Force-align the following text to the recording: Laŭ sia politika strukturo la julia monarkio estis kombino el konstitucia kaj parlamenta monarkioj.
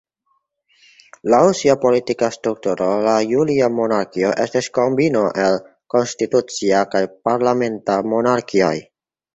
Laŭ 1.33 1.41
sia 1.59 1.75
politika 1.83 2.29
strukturo 2.39 2.87
la 3.09 3.13
julia 3.33 3.69
monarkio 3.81 4.33
estis 4.47 4.73
kombino 4.79 5.23
el 5.45 5.63
konstitucia 5.97 6.85
kaj 6.97 7.05
parlamenta 7.31 8.05
monarkioj. 8.15 8.77